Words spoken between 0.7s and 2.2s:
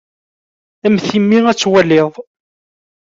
A mm timmi ad twaliḍ.